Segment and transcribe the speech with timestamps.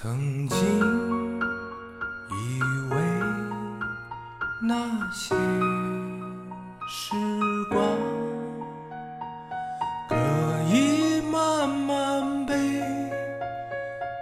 [0.00, 0.56] 曾经
[2.30, 2.96] 以为
[4.62, 5.34] 那些
[6.86, 7.16] 时
[7.68, 7.84] 光
[10.08, 10.14] 可
[10.68, 12.54] 以慢慢被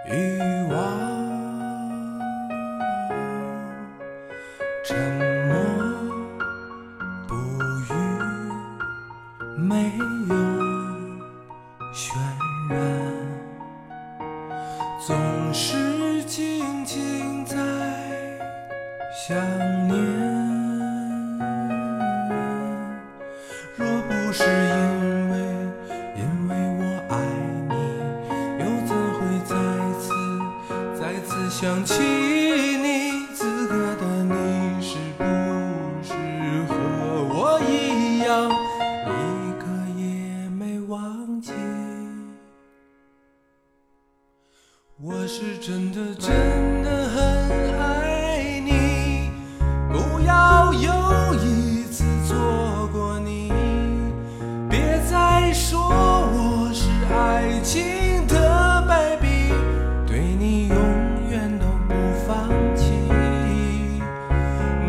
[0.07, 0.09] 遗
[0.71, 0.75] 忘，
[4.83, 4.97] 沉
[5.47, 5.53] 默
[7.27, 7.35] 不
[7.83, 7.93] 语，
[9.55, 9.95] 没
[10.27, 10.33] 有
[19.27, 19.35] 想
[19.89, 19.93] 念。
[23.75, 25.35] 若不是因为
[26.15, 27.13] 因为我爱
[27.67, 27.75] 你，
[28.57, 29.51] 又怎会再
[29.99, 30.05] 次
[30.97, 33.27] 再次想起你？
[33.35, 34.31] 此刻的你
[34.81, 35.23] 是不
[36.01, 36.13] 是
[36.69, 36.71] 和
[37.27, 38.49] 我一样，
[39.03, 39.11] 一
[39.59, 39.65] 个
[39.99, 41.51] 也没忘记？
[45.01, 46.31] 我是真的真
[46.81, 47.36] 的很，
[50.27, 52.35] 要又一次错
[52.91, 53.49] 过你。
[54.69, 59.53] 别再说我是爱情的败笔，
[60.05, 60.77] 对你永
[61.31, 61.93] 远都不
[62.27, 62.91] 放弃。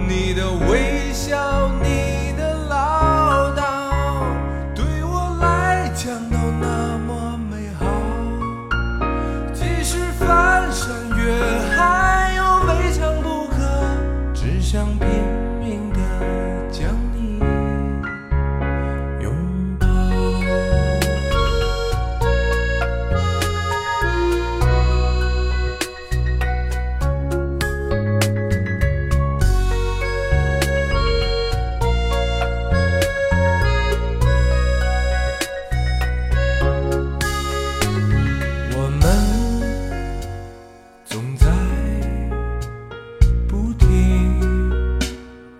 [0.08, 1.87] 你的微笑，你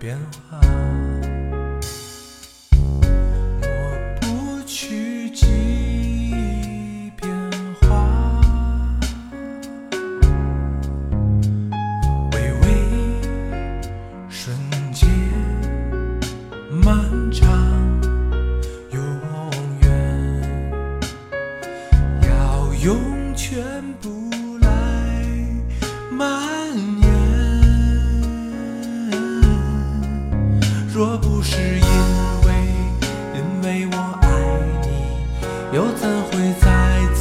[0.09, 0.17] 变
[0.49, 0.59] 化，
[3.61, 3.67] 抹
[4.19, 5.45] 不去记
[6.31, 7.31] 忆变
[7.79, 8.49] 化，
[12.31, 12.65] 微微
[14.31, 14.57] 瞬
[14.91, 15.07] 间
[16.71, 17.68] 漫长。
[31.49, 31.89] 是因
[32.45, 32.47] 为
[33.33, 34.27] 因为我爱
[34.83, 34.87] 你，
[35.75, 36.67] 又怎会再
[37.15, 37.19] 次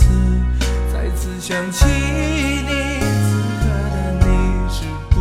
[0.92, 2.70] 再次想起你？
[3.00, 3.26] 此
[3.58, 3.96] 刻的
[4.26, 4.28] 你
[4.68, 4.76] 是
[5.08, 5.16] 不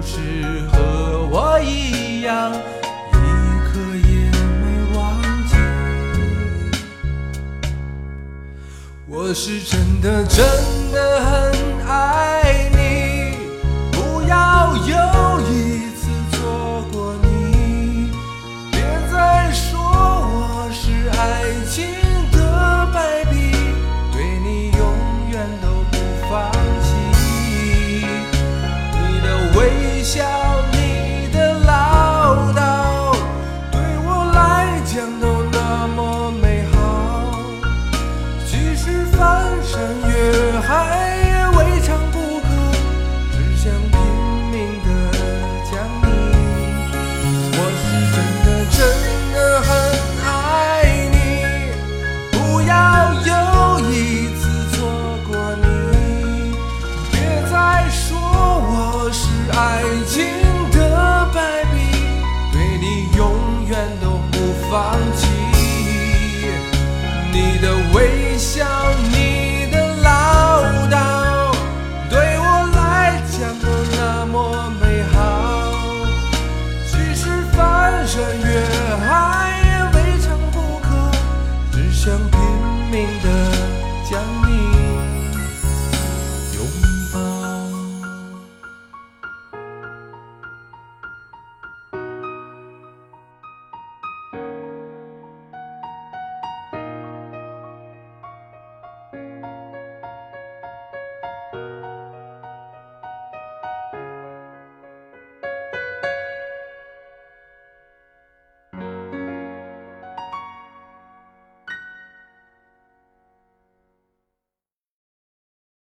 [0.00, 0.10] 是
[0.72, 2.50] 和我一样，
[3.12, 3.14] 一
[3.68, 4.10] 刻也
[4.62, 4.64] 没
[4.96, 4.98] 忘
[5.46, 5.52] 记？
[9.06, 10.38] 我是真的真
[10.92, 11.30] 的很
[11.86, 12.39] 爱